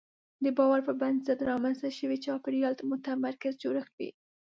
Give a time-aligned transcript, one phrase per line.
[0.43, 4.09] د باور پر بنسټ رامنځته شوی چاپېریال متمرکز جوړښت وي.